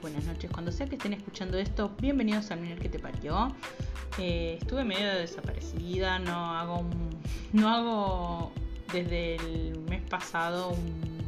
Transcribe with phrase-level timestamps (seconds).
[0.00, 3.54] buenas noches, cuando sea que estén escuchando esto, bienvenidos al Minel que te parió.
[4.18, 7.10] Eh, estuve medio desaparecida, no hago un,
[7.52, 8.52] no hago
[8.90, 11.18] desde el mes pasado un,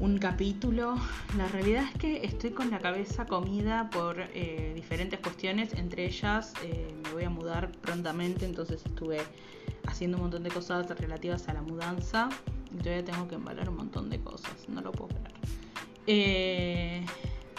[0.00, 0.96] un capítulo.
[1.36, 6.54] La realidad es que estoy con la cabeza comida por eh, diferentes cuestiones, entre ellas
[6.64, 9.20] eh, me voy a mudar prontamente, entonces estuve
[9.86, 12.30] haciendo un montón de cosas relativas a la mudanza
[12.74, 15.59] y todavía tengo que embalar un montón de cosas, no lo puedo creer.
[16.12, 17.06] Eh,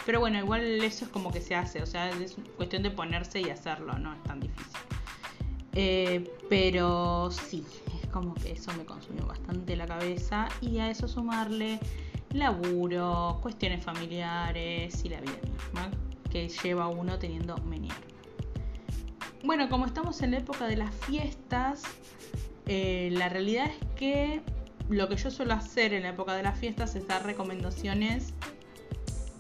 [0.06, 3.40] pero bueno, igual eso es como que se hace, o sea, es cuestión de ponerse
[3.40, 4.78] y hacerlo, no es tan difícil.
[5.72, 7.64] Eh, pero sí,
[8.04, 11.80] es como que eso me consumió bastante la cabeza y a eso sumarle
[12.34, 15.90] laburo, cuestiones familiares y la vida misma
[16.30, 17.96] que lleva uno teniendo menier.
[19.46, 21.84] Bueno, como estamos en la época de las fiestas,
[22.68, 24.42] eh, la realidad es que
[24.92, 28.34] lo que yo suelo hacer en la época de las fiestas es dar recomendaciones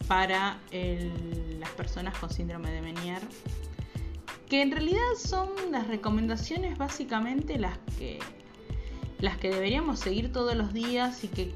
[0.07, 3.21] para las personas con síndrome de Menier.
[4.49, 8.19] Que en realidad son las recomendaciones básicamente las que,
[9.19, 11.53] las que deberíamos seguir todos los días y que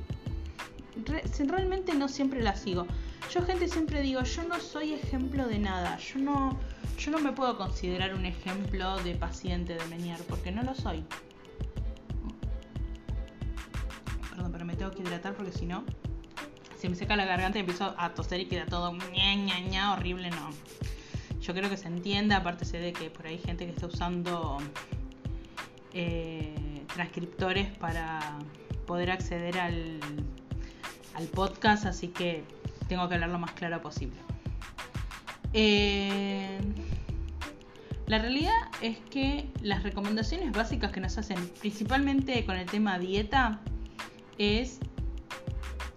[1.39, 2.88] realmente no siempre las sigo.
[3.34, 6.58] Yo gente siempre digo, yo no soy ejemplo de nada, yo no,
[6.97, 11.03] yo no me puedo considerar un ejemplo de paciente de Menier porque no lo soy.
[14.86, 15.83] Tengo que hidratar porque si no,
[16.78, 19.94] se me seca la garganta y empiezo a toser y queda todo ña, ña, ña,
[19.94, 20.52] horrible, no.
[21.41, 23.88] Yo creo que se entienda, aparte sé de que por ahí hay gente que está
[23.88, 24.58] usando
[25.94, 28.38] eh, transcriptores para
[28.86, 30.00] poder acceder al,
[31.16, 32.44] al podcast, así que
[32.88, 34.17] tengo que hablar lo más claro posible.
[35.53, 36.59] Eh,
[38.06, 43.61] la realidad es que las recomendaciones básicas que nos hacen, principalmente con el tema dieta,
[44.38, 44.80] es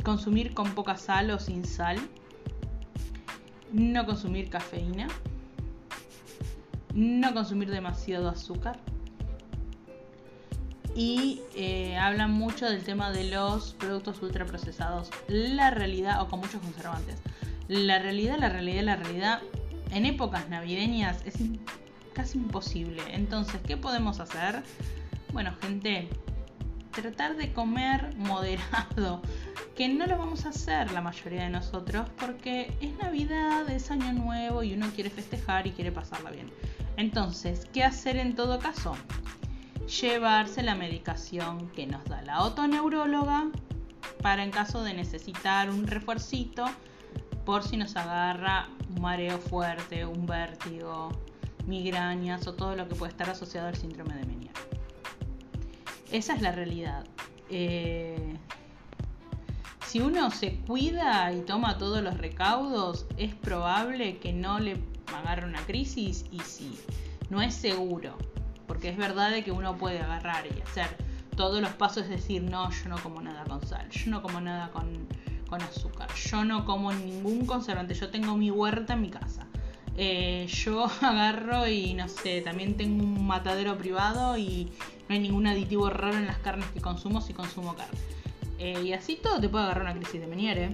[0.04, 1.98] consumir con poca sal o sin sal,
[3.72, 5.08] no consumir cafeína,
[6.94, 8.78] no consumir demasiado azúcar
[10.98, 15.10] y eh, hablan mucho del tema de los productos ultraprocesados.
[15.28, 17.20] La realidad, o con muchos conservantes,
[17.68, 19.42] la realidad, la realidad, la realidad,
[19.92, 21.36] en épocas navideñas es
[22.14, 23.00] casi imposible.
[23.12, 24.64] Entonces, ¿qué podemos hacer?
[25.32, 26.08] Bueno, gente,
[27.02, 29.22] tratar de comer moderado,
[29.76, 34.12] que no lo vamos a hacer la mayoría de nosotros porque es Navidad, es Año
[34.12, 36.50] Nuevo y uno quiere festejar y quiere pasarla bien.
[36.96, 38.96] Entonces, ¿qué hacer en todo caso?
[40.00, 43.46] Llevarse la medicación que nos da la otoneuróloga
[44.20, 46.64] para en caso de necesitar un refuercito
[47.44, 51.10] por si nos agarra un mareo fuerte, un vértigo,
[51.66, 54.67] migrañas o todo lo que puede estar asociado al síndrome de Meniere.
[56.12, 57.04] Esa es la realidad.
[57.50, 58.36] Eh,
[59.86, 64.78] si uno se cuida y toma todos los recaudos, es probable que no le
[65.14, 66.78] agarre una crisis y sí,
[67.30, 68.16] no es seguro,
[68.66, 70.88] porque es verdad de que uno puede agarrar y hacer
[71.36, 74.40] todos los pasos, es decir, no, yo no como nada con sal, yo no como
[74.40, 75.08] nada con,
[75.48, 79.47] con azúcar, yo no como ningún conservante, yo tengo mi huerta en mi casa.
[80.00, 84.70] Eh, yo agarro y no sé, también tengo un matadero privado y
[85.08, 87.98] no hay ningún aditivo raro en las carnes que consumo si consumo carne.
[88.60, 90.70] Eh, y así todo te puede agarrar una crisis de Meniere.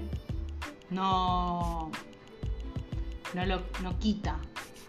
[0.90, 1.90] No,
[3.32, 4.38] no lo no quita.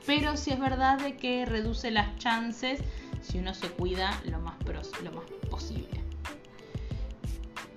[0.05, 2.81] Pero sí es verdad de que reduce las chances
[3.21, 4.55] si uno se cuida lo más,
[5.01, 6.01] lo más posible.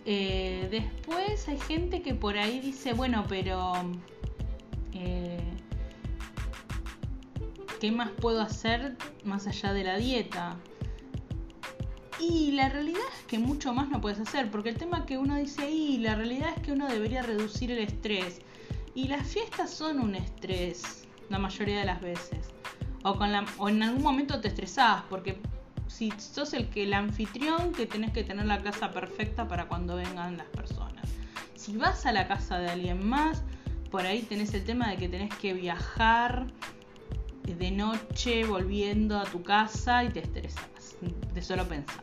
[0.04, 3.74] Eh, después hay gente que por ahí dice, bueno, pero
[7.80, 10.56] ¿qué más puedo hacer más allá de la dieta?
[12.18, 15.36] Y la realidad es que mucho más no puedes hacer, porque el tema que uno
[15.36, 18.40] dice ahí, la realidad es que uno debería reducir el estrés.
[18.94, 22.50] Y las fiestas son un estrés, la mayoría de las veces.
[23.04, 25.40] O, con la, o en algún momento te estresás, porque
[25.86, 29.94] si sos el que el anfitrión, que tenés que tener la casa perfecta para cuando
[29.94, 31.08] vengan las personas.
[31.54, 33.42] Si vas a la casa de alguien más,
[33.90, 36.46] por ahí tenés el tema de que tenés que viajar
[37.54, 40.96] de noche volviendo a tu casa y te estresas
[41.34, 42.02] de solo pensar.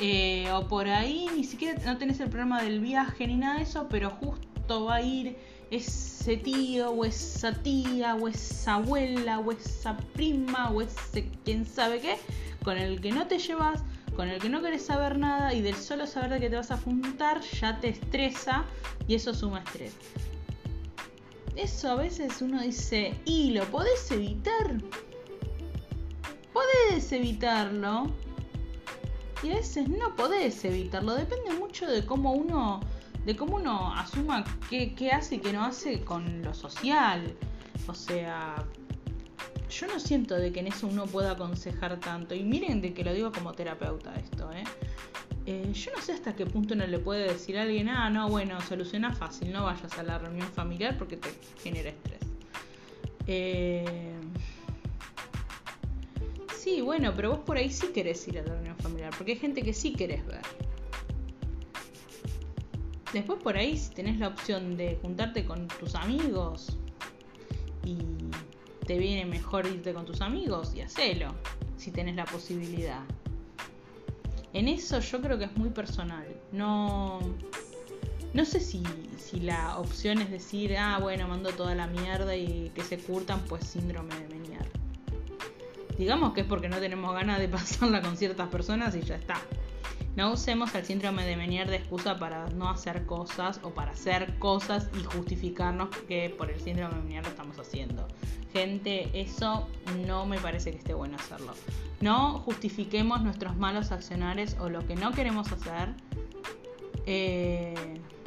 [0.00, 3.62] Eh, o por ahí ni siquiera no tenés el problema del viaje ni nada de
[3.62, 5.36] eso, pero justo va a ir
[5.70, 12.00] ese tío o esa tía o esa abuela o esa prima o ese quién sabe
[12.00, 12.16] qué,
[12.64, 13.82] con el que no te llevas,
[14.16, 16.70] con el que no querés saber nada y del solo saber de que te vas
[16.70, 18.64] a juntar ya te estresa
[19.06, 19.94] y eso suma estrés
[21.56, 24.80] eso a veces uno dice, ¿y lo podés evitar?
[26.52, 28.06] Podés evitarlo.
[29.42, 31.14] Y a veces no podés evitarlo.
[31.14, 32.80] Depende mucho de cómo uno
[33.24, 37.34] de cómo uno asuma qué, hace y qué no hace con lo social.
[37.86, 38.56] O sea,
[39.70, 42.34] yo no siento de que en eso uno pueda aconsejar tanto.
[42.34, 44.64] Y miren de que lo digo como terapeuta esto, ¿eh?
[45.46, 45.72] ¿Eh?
[45.72, 48.60] yo no sé hasta qué punto uno le puede decir a alguien, ah, no, bueno,
[48.62, 51.30] soluciona fácil, no vayas a la reunión familiar porque te
[51.62, 52.20] genera estrés.
[53.26, 54.12] Eh,
[56.56, 59.38] sí, bueno, pero vos por ahí sí querés ir a la reunión familiar, porque hay
[59.38, 60.42] gente que sí querés ver.
[63.12, 66.76] Después por ahí si tenés la opción de juntarte con tus amigos
[67.84, 67.96] y
[68.86, 71.32] te viene mejor irte con tus amigos y hacelo,
[71.76, 73.04] si tenés la posibilidad.
[74.54, 76.24] En eso yo creo que es muy personal.
[76.52, 77.18] No,
[78.32, 78.84] no sé si,
[79.18, 83.40] si la opción es decir, ah, bueno, mando toda la mierda y que se curtan,
[83.48, 84.70] pues síndrome de Menier.
[85.98, 89.36] Digamos que es porque no tenemos ganas de pasarla con ciertas personas y ya está.
[90.14, 94.38] No usemos el síndrome de Menier de excusa para no hacer cosas o para hacer
[94.38, 98.06] cosas y justificarnos que por el síndrome de Menier lo estamos haciendo.
[98.54, 99.66] Gente, eso
[100.06, 101.54] no me parece que esté bueno hacerlo.
[102.00, 105.88] No justifiquemos nuestros malos accionares o lo que no queremos hacer
[107.04, 107.74] eh,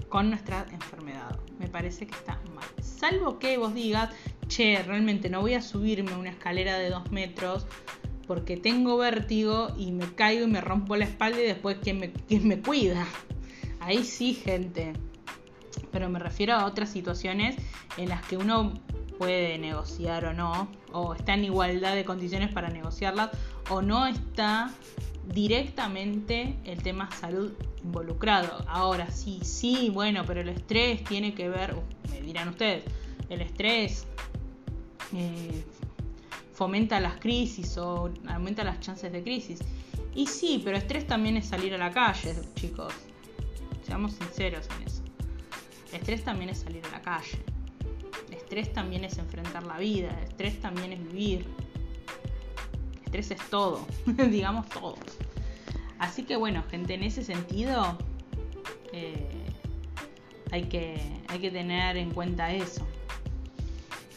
[0.09, 1.39] con nuestra enfermedad.
[1.59, 2.65] Me parece que está mal.
[2.81, 4.09] Salvo que vos digas,
[4.49, 7.65] che, realmente no voy a subirme una escalera de dos metros
[8.27, 12.11] porque tengo vértigo y me caigo y me rompo la espalda y después ¿quién me,
[12.41, 13.07] me cuida?
[13.79, 14.91] Ahí sí, gente.
[15.89, 17.55] Pero me refiero a otras situaciones
[17.95, 18.73] en las que uno
[19.17, 23.31] puede negociar o no, o está en igualdad de condiciones para negociarlas,
[23.69, 24.71] o no está
[25.33, 27.51] directamente el tema salud
[27.83, 28.63] involucrado.
[28.67, 31.75] Ahora sí, sí, bueno, pero el estrés tiene que ver,
[32.09, 32.83] me dirán ustedes,
[33.29, 34.05] el estrés
[35.13, 35.63] eh,
[36.53, 39.59] fomenta las crisis o aumenta las chances de crisis.
[40.15, 42.93] Y sí, pero estrés también es salir a la calle, chicos.
[43.85, 45.03] Seamos sinceros en eso.
[45.93, 47.37] Estrés también es salir a la calle.
[48.47, 50.09] Estrés también es enfrentar la vida.
[50.23, 51.45] Estrés también es vivir.
[53.03, 53.85] Estrés es todo.
[54.05, 54.95] Digamos todo.
[55.99, 57.97] Así que bueno, gente, en ese sentido
[58.93, 59.27] eh,
[60.49, 60.97] hay, que,
[61.27, 62.87] hay que tener en cuenta eso.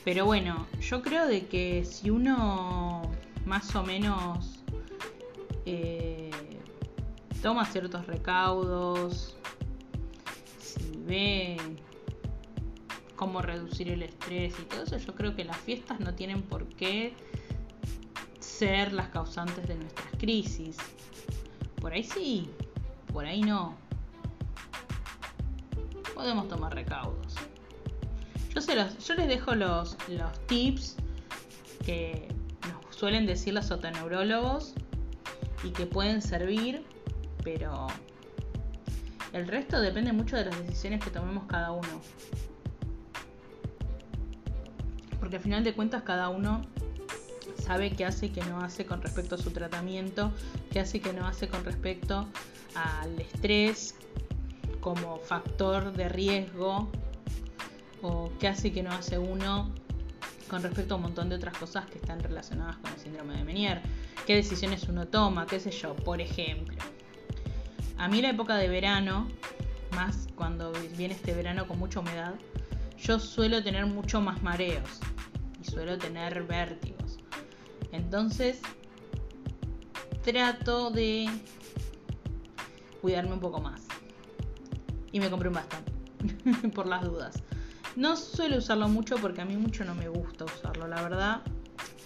[0.04, 3.02] Pero bueno, yo creo de que si uno
[3.46, 4.62] más o menos
[5.66, 6.30] eh,
[7.42, 9.36] toma ciertos recaudos,
[10.60, 11.56] si ve
[13.20, 16.66] cómo reducir el estrés y todo eso, yo creo que las fiestas no tienen por
[16.68, 17.14] qué
[18.38, 20.78] ser las causantes de nuestras crisis.
[21.82, 22.48] Por ahí sí,
[23.12, 23.76] por ahí no.
[26.14, 27.34] Podemos tomar recaudos.
[28.54, 30.96] Yo, se los, yo les dejo los, los tips
[31.84, 32.26] que
[32.70, 34.72] nos suelen decir los otoneurólogos
[35.62, 36.86] y que pueden servir,
[37.44, 37.86] pero
[39.34, 42.00] el resto depende mucho de las decisiones que tomemos cada uno.
[45.30, 46.60] Porque al final de cuentas cada uno
[47.64, 50.32] sabe qué hace y qué no hace con respecto a su tratamiento,
[50.72, 52.26] qué hace y qué no hace con respecto
[52.74, 53.94] al estrés
[54.80, 56.90] como factor de riesgo
[58.02, 59.70] o qué hace y qué no hace uno
[60.48, 63.44] con respecto a un montón de otras cosas que están relacionadas con el síndrome de
[63.44, 63.82] Menier.
[64.26, 65.46] ¿Qué decisiones uno toma?
[65.46, 65.94] ¿Qué sé yo?
[65.94, 66.76] Por ejemplo,
[67.98, 69.28] a mí la época de verano,
[69.94, 72.34] más cuando viene este verano con mucha humedad,
[73.02, 75.00] yo suelo tener mucho más mareos
[75.60, 77.18] y suelo tener vértigos.
[77.92, 78.60] Entonces,
[80.22, 81.28] trato de
[83.00, 83.86] cuidarme un poco más.
[85.12, 85.84] Y me compré un bastón,
[86.74, 87.42] por las dudas.
[87.96, 91.42] No suelo usarlo mucho porque a mí mucho no me gusta usarlo, la verdad.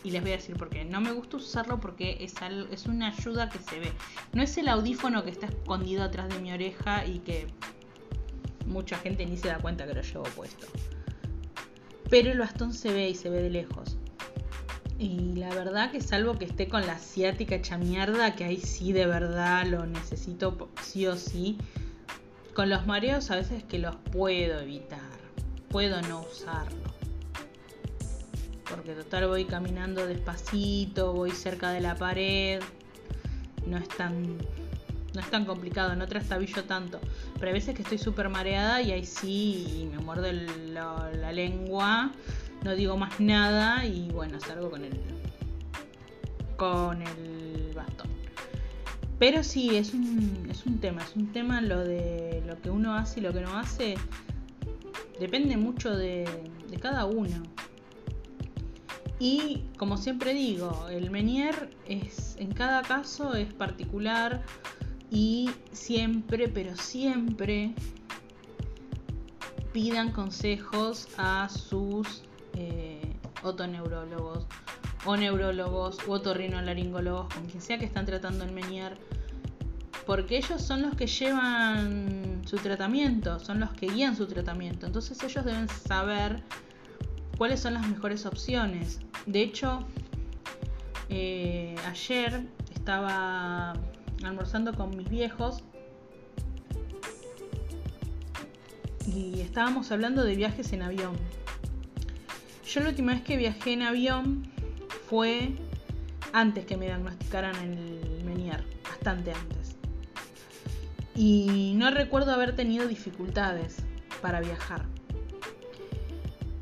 [0.02, 0.84] Y les voy a decir por qué.
[0.84, 2.34] No me gusta usarlo porque es,
[2.70, 3.92] es una ayuda que se ve.
[4.32, 7.46] No es el audífono que está escondido atrás de mi oreja y que
[8.66, 10.66] mucha gente ni se da cuenta que lo llevo puesto.
[12.10, 13.96] Pero el bastón se ve y se ve de lejos.
[14.98, 18.92] Y la verdad que salvo que esté con la asiática hecha mierda, que ahí sí
[18.92, 21.58] de verdad lo necesito sí o sí.
[22.54, 25.14] Con los mareos a veces que los puedo evitar
[25.74, 26.84] puedo no usarlo.
[28.70, 32.62] Porque total voy caminando despacito, voy cerca de la pared.
[33.66, 34.38] No es tan,
[35.30, 37.00] tan complicado, no trastabillo tanto.
[37.34, 42.12] Pero hay veces que estoy súper mareada y ahí sí me muerdo la, lengua.
[42.62, 44.98] No digo más nada y bueno, salgo con el,
[46.56, 48.08] con el bastón.
[49.18, 52.94] Pero sí, es un, es un tema, es un tema lo de lo que uno
[52.94, 53.96] hace y lo que no hace
[55.18, 56.24] depende mucho de,
[56.80, 57.42] cada uno.
[59.18, 64.42] Y como siempre digo, el Menier es en cada caso es particular
[65.10, 67.74] y siempre, pero siempre
[69.72, 72.22] pidan consejos a sus
[72.54, 73.00] eh,
[73.42, 74.46] otoneurólogos
[75.04, 78.96] o neurólogos o otorrinolaringólogos, con quien sea que están tratando el Menier,
[80.06, 85.22] porque ellos son los que llevan su tratamiento, son los que guían su tratamiento, entonces
[85.22, 86.42] ellos deben saber
[87.36, 89.00] cuáles son las mejores opciones.
[89.26, 89.80] De hecho,
[91.08, 93.74] eh, ayer estaba
[94.26, 95.62] almorzando con mis viejos
[99.06, 101.16] y estábamos hablando de viajes en avión.
[102.66, 104.50] Yo la última vez que viajé en avión
[105.08, 105.52] fue
[106.32, 109.76] antes que me diagnosticaran el Menier, bastante antes.
[111.14, 113.76] Y no recuerdo haber tenido dificultades
[114.20, 114.84] para viajar.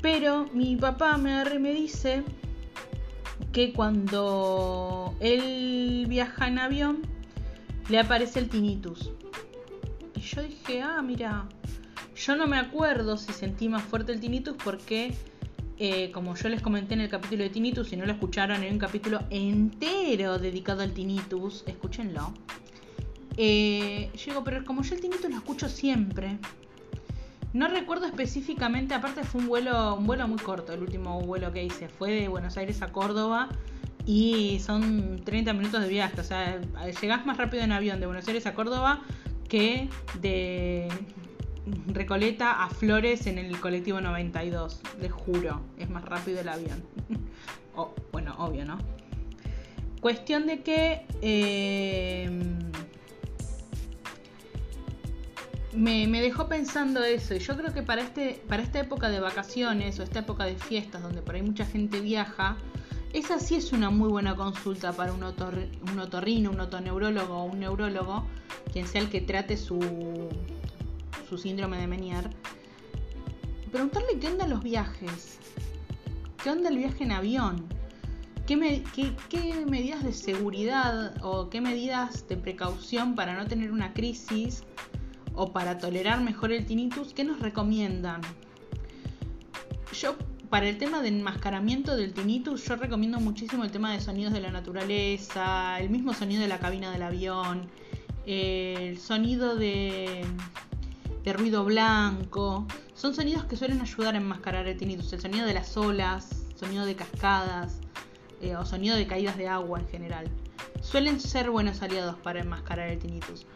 [0.01, 2.23] Pero mi papá me me dice
[3.51, 7.12] que cuando él viaja en avión
[7.89, 9.11] le aparece el tinnitus.
[10.15, 11.47] Y yo dije, ah, mira,
[12.15, 15.13] yo no me acuerdo si sentí más fuerte el tinnitus porque,
[15.77, 18.71] eh, como yo les comenté en el capítulo de tinnitus, si no lo escucharon, hay
[18.71, 22.33] un capítulo entero dedicado al tinnitus, escúchenlo.
[23.35, 24.11] Eh,
[24.45, 26.37] pero como yo el tinnitus lo escucho siempre,
[27.53, 31.63] no recuerdo específicamente, aparte fue un vuelo, un vuelo muy corto, el último vuelo que
[31.63, 31.87] hice.
[31.87, 33.49] Fue de Buenos Aires a Córdoba
[34.05, 36.19] y son 30 minutos de viaje.
[36.19, 36.59] O sea,
[37.01, 39.01] llegás más rápido en avión de Buenos Aires a Córdoba
[39.47, 39.89] que
[40.21, 40.89] de
[41.87, 44.81] Recoleta a Flores en el colectivo 92.
[45.01, 46.83] Les juro, es más rápido el avión.
[48.11, 48.77] bueno, obvio, ¿no?
[50.01, 51.05] Cuestión de que...
[51.21, 52.29] Eh,
[55.75, 57.35] me, dejó pensando eso.
[57.35, 60.55] Y yo creo que para, este, para esta época de vacaciones o esta época de
[60.55, 62.57] fiestas donde por ahí mucha gente viaja,
[63.13, 67.59] esa sí es una muy buena consulta para un, un otorrino, un otoneurólogo o un
[67.59, 68.25] neurólogo,
[68.71, 69.79] quien sea el que trate su,
[71.29, 72.29] su síndrome de Menier.
[73.71, 75.37] Preguntarle qué onda los viajes.
[76.43, 77.65] ¿Qué onda el viaje en avión?
[78.47, 78.83] ¿Qué,
[79.29, 84.63] qué, medidas de seguridad o qué medidas de precaución para no tener una crisis
[85.35, 88.21] o para tolerar mejor el tinnitus, ¿qué nos recomiendan?
[89.93, 90.15] Yo,
[90.53, 94.39] para el tema de enmascaramiento del tinnitus, yo recomiendo muchísimo el tema de sonidos de
[94.39, 97.65] la naturaleza, el mismo sonido de la cabina del avión,
[98.27, 100.23] el sonido de,
[101.25, 102.67] ruido blanco.
[102.93, 105.11] Son sonidos que suelen ayudar a enmascarar el tinnitus.
[105.13, 107.79] El sonido de las olas, sonido de cascadas
[108.39, 110.27] eh, o sonido de caídas de agua en general.
[110.81, 113.47] Suelen ser buenos aliados para enmascarar el tinnitus.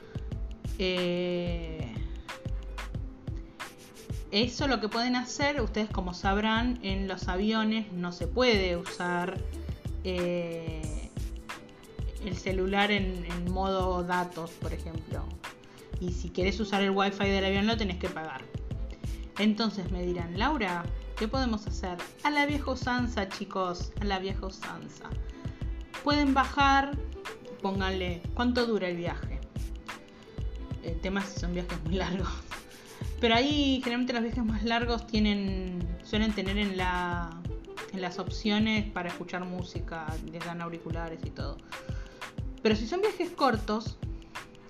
[0.80, 1.94] Eh,
[4.32, 9.40] eso lo que pueden hacer, ustedes como sabrán, en los aviones no se puede usar
[10.04, 11.10] eh,
[12.26, 15.24] el celular en, modo datos, por ejemplo.
[16.00, 18.42] Y si quieres usar el wifi del avión lo tenés que pagar.
[19.40, 20.84] Entonces me dirán, Laura,
[21.18, 21.98] ¿qué podemos hacer?
[22.24, 25.10] A la vieja usanza, chicos, a la vieja usanza.
[26.04, 26.98] Pueden bajar,
[27.62, 29.38] pónganle, ¿cuánto dura el viaje?
[30.88, 32.30] el tema si son viajes muy largos.
[33.20, 37.30] Pero ahí generalmente los viajes más largos tienen suelen tener en la
[37.94, 41.58] en las opciones para escuchar música, les dan auriculares y todo.
[42.62, 43.98] Pero si son viajes cortos,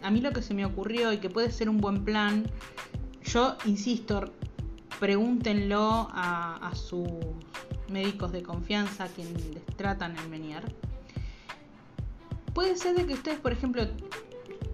[0.02, 2.46] a mí lo que se me ocurrió y que puede ser un buen plan,
[3.24, 4.32] yo insisto,
[5.00, 7.10] pregúntenlo a, a sus
[7.90, 10.64] médicos de confianza, quien les tratan el Menier.
[12.54, 13.88] Puede ser de que ustedes, por ejemplo,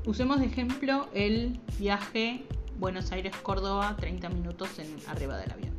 [0.05, 2.43] Usemos de ejemplo el viaje
[2.79, 5.73] Buenos Aires-Córdoba, 30 minutos en, arriba del avión.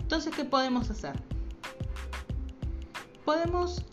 [0.00, 1.14] Entonces, ¿qué podemos hacer?
[3.24, 3.84] Podemos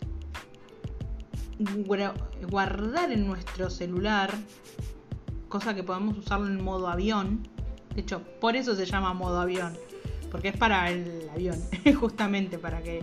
[2.48, 4.32] guardar en nuestro celular,
[5.48, 7.46] cosa que podemos usarlo en modo avión.
[7.94, 9.76] De hecho, por eso se llama modo avión,
[10.30, 11.58] porque es para el avión,
[12.00, 13.02] justamente para que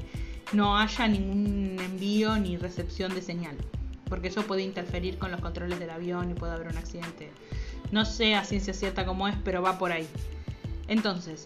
[0.54, 3.58] no haya ningún envío ni recepción de señal
[4.14, 7.32] porque eso puede interferir con los controles del avión y puede haber un accidente.
[7.94, 10.08] No sé a ciencia cierta cómo es, pero va por ahí.
[10.88, 11.46] Entonces,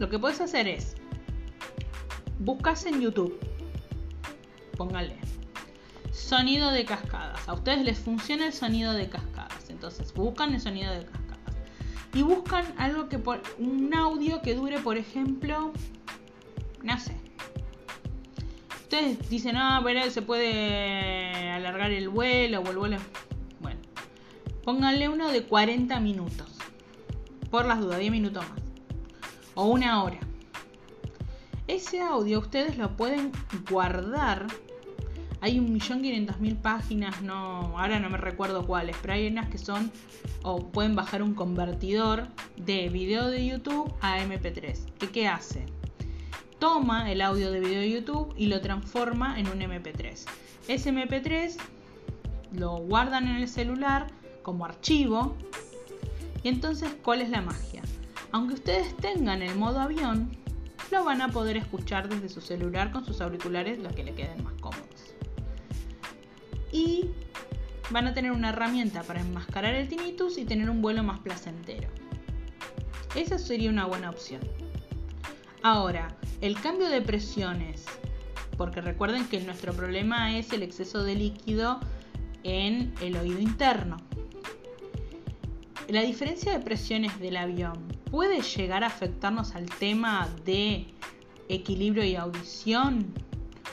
[0.00, 0.96] lo que puedes hacer es,
[2.40, 3.38] buscas en YouTube,
[4.76, 5.14] póngale,
[6.10, 7.48] sonido de cascadas.
[7.48, 11.54] A ustedes les funciona el sonido de cascadas, entonces buscan el sonido de cascadas.
[12.12, 15.72] Y buscan algo que por un audio que dure, por ejemplo,
[16.82, 17.14] no sé,
[18.82, 22.96] ustedes dicen, ah, pero se puede alargar el vuelo o el vuelo.
[24.64, 26.58] Pónganle uno de 40 minutos.
[27.50, 28.60] Por las dudas, 10 minutos más.
[29.54, 30.20] O una hora.
[31.66, 33.32] Ese audio ustedes lo pueden
[33.70, 34.46] guardar
[35.44, 39.58] hay un millón mil páginas, no, ahora no me recuerdo cuáles, pero hay unas que
[39.58, 39.92] son
[40.42, 44.78] o pueden bajar un convertidor de video de YouTube a MP3.
[44.98, 45.66] ¿Qué, qué hace?
[46.58, 50.24] Toma el audio de video de YouTube y lo transforma en un MP3.
[50.66, 51.56] Ese MP3
[52.52, 54.06] lo guardan en el celular
[54.44, 55.34] como archivo.
[56.44, 57.82] Y entonces, ¿cuál es la magia?
[58.30, 60.30] Aunque ustedes tengan el modo avión,
[60.92, 64.44] lo van a poder escuchar desde su celular con sus auriculares, los que le queden
[64.44, 65.14] más cómodos.
[66.70, 67.10] Y
[67.90, 71.88] van a tener una herramienta para enmascarar el tinnitus y tener un vuelo más placentero.
[73.14, 74.40] Esa sería una buena opción.
[75.62, 76.08] Ahora,
[76.40, 77.86] el cambio de presiones,
[78.58, 81.80] porque recuerden que nuestro problema es el exceso de líquido
[82.42, 83.96] en el oído interno.
[85.88, 87.74] La diferencia de presiones del avión
[88.10, 90.86] puede llegar a afectarnos al tema de
[91.50, 93.12] equilibrio y audición,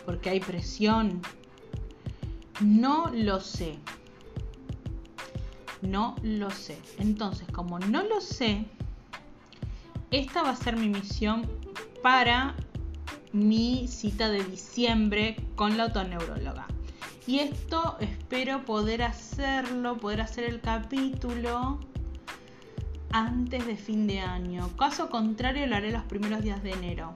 [0.06, 1.22] porque hay presión.
[2.60, 3.77] No lo sé.
[5.82, 6.77] No lo sé.
[7.00, 8.65] Entonces, como no lo sé,
[10.12, 11.50] esta va a ser mi misión
[12.03, 12.56] para
[13.32, 16.68] mi cita de diciembre con la autoneuróloga.
[17.25, 21.80] Y esto espero poder hacerlo, poder hacer el capítulo
[23.13, 24.70] antes de fin de año.
[24.77, 27.13] Caso contrario, lo haré los primeros días de enero.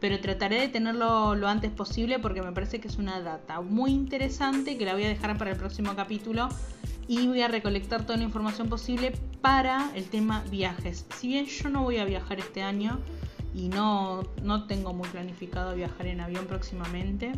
[0.00, 3.90] Pero trataré de tenerlo lo antes posible porque me parece que es una data muy
[3.90, 6.48] interesante que la voy a dejar para el próximo capítulo
[7.08, 11.06] y voy a recolectar toda la información posible para el tema viajes.
[11.16, 13.00] Si bien yo no voy a viajar este año
[13.54, 17.32] y no, no tengo muy planificado viajar en avión próximamente,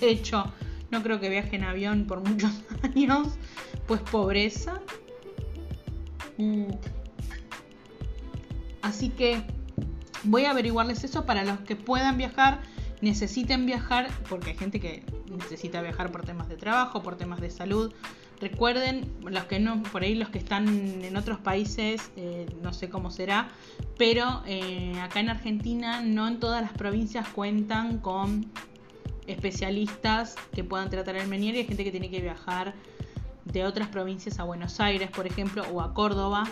[0.00, 0.52] de hecho
[0.90, 3.28] no creo que viaje en avión por muchos años,
[3.86, 4.80] pues pobreza.
[6.40, 6.70] Mm.
[8.82, 9.42] Así que
[10.24, 12.60] voy a averiguarles eso para los que puedan viajar,
[13.00, 17.50] necesiten viajar, porque hay gente que necesita viajar por temas de trabajo, por temas de
[17.50, 17.92] salud.
[18.40, 22.88] Recuerden, los que no, por ahí los que están en otros países, eh, no sé
[22.88, 23.50] cómo será,
[23.98, 28.50] pero eh, acá en Argentina no en todas las provincias cuentan con
[29.26, 32.74] especialistas que puedan tratar el Menier y hay gente que tiene que viajar
[33.52, 36.44] de otras provincias a Buenos Aires, por ejemplo, o a Córdoba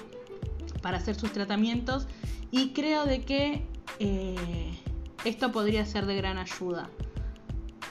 [0.82, 2.06] para hacer sus tratamientos
[2.50, 3.62] y creo de que
[3.98, 4.34] eh,
[5.24, 6.88] esto podría ser de gran ayuda.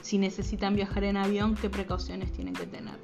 [0.02, 2.98] Si necesitan viajar en avión, ¿qué precauciones tienen que tener?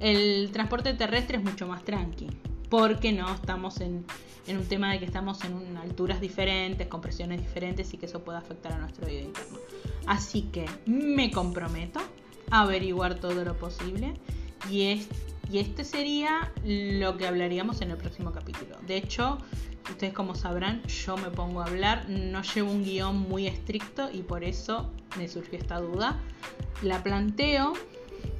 [0.00, 2.28] El transporte terrestre es mucho más tranqui,
[2.68, 4.04] porque no estamos en,
[4.46, 8.22] en un tema de que estamos en alturas diferentes, con presiones diferentes y que eso
[8.22, 9.58] puede afectar a nuestro oído interno.
[10.06, 12.00] Así que me comprometo
[12.50, 14.14] a averiguar todo lo posible
[14.70, 15.06] y,
[15.50, 18.76] y este sería lo que hablaríamos en el próximo capítulo.
[18.86, 19.38] De hecho,
[19.88, 24.22] ustedes como sabrán, yo me pongo a hablar, no llevo un guion muy estricto y
[24.22, 26.18] por eso me surgió esta duda.
[26.82, 27.74] La planteo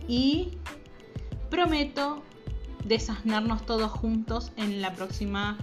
[0.09, 0.59] y
[1.51, 2.23] prometo
[2.85, 5.57] desasnarnos todos juntos en la próxima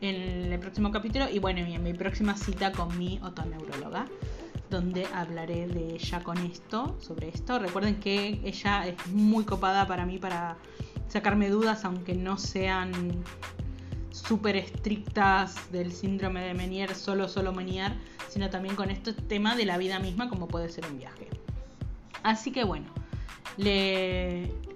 [0.00, 4.06] en el próximo capítulo y bueno, en mi próxima cita con mi otoneuróloga
[4.72, 7.58] donde hablaré de ella con esto, sobre esto.
[7.58, 10.56] Recuerden que ella es muy copada para mí para
[11.08, 12.90] sacarme dudas, aunque no sean
[14.10, 17.92] súper estrictas del síndrome de Menier, solo, solo Menier,
[18.28, 21.28] sino también con este tema de la vida misma, como puede ser un viaje.
[22.22, 22.88] Así que bueno,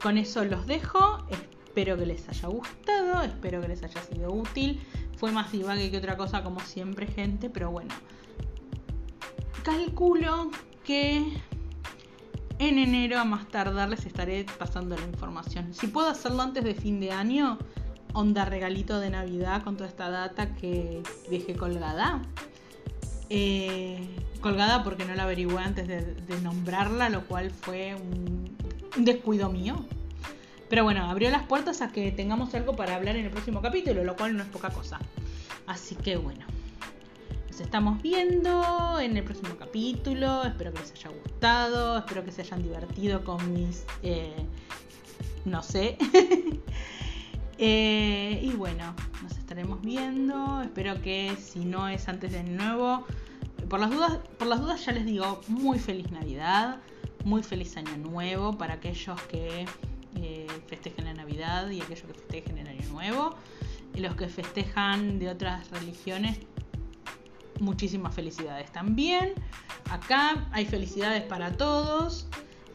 [0.03, 1.27] con eso los dejo.
[1.31, 4.81] Espero que les haya gustado, espero que les haya sido útil.
[5.17, 7.95] Fue más divague que otra cosa, como siempre, gente, pero bueno
[9.67, 10.53] calculo
[10.85, 11.17] que
[12.61, 15.75] en enero a más tardar les estaré pasando la información.
[15.75, 17.59] Si puedo hacerlo antes de fin de año,
[18.13, 22.23] onda regalito de Navidad con toda esta data que dejé colgada.
[23.29, 24.09] Eh,
[24.41, 28.57] colgada porque no la averigué antes de, nombrarla, lo cual fue un,
[28.97, 29.85] un descuido mío.
[30.69, 34.05] Pero bueno, abrió las puertas a que tengamos algo para hablar en el próximo capítulo,
[34.05, 35.01] lo cual no es poca cosa.
[35.67, 36.47] Así que bueno
[37.61, 40.45] estamos viendo en el próximo capítulo.
[40.45, 41.99] Espero que les haya gustado.
[41.99, 43.85] Espero que se hayan divertido con mis...
[44.03, 44.35] Eh,
[45.45, 45.97] no sé.
[47.59, 50.61] Eh, y bueno, nos estaremos viendo.
[50.61, 53.07] Espero que si no es antes de nuevo.
[53.71, 56.81] Por las dudas, por las dudas ya les digo, muy feliz Navidad.
[57.25, 59.65] Muy feliz año nuevo para aquellos que
[60.17, 63.35] eh, festejen la Navidad y aquellos que festejen el año nuevo.
[63.95, 66.39] Y los que festejan de otras religiones
[67.61, 69.35] muchísimas felicidades también.
[69.91, 72.27] Acá hay felicidades para todos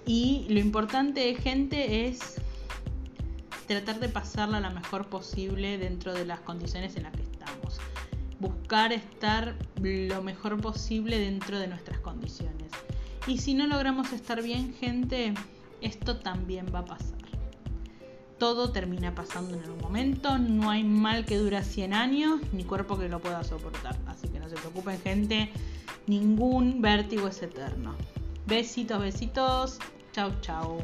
[0.06, 2.42] y lo importante, gente, es
[3.68, 7.80] tratar de pasarla la mejor posible dentro de las condiciones en las que estamos.
[8.40, 12.72] Buscar estar lo mejor posible dentro de nuestras condiciones.
[13.28, 15.34] Y si no logramos estar bien, gente,
[15.82, 17.21] esto también va a pasar.
[18.42, 22.98] Todo termina pasando en algún momento, no hay mal que dura 100 años, ni cuerpo
[22.98, 23.96] que lo pueda soportar.
[24.08, 25.52] Así que no se preocupen, gente,
[26.08, 27.94] ningún vértigo es eterno.
[28.48, 29.78] Besitos, besitos,
[30.12, 30.80] chau, chau.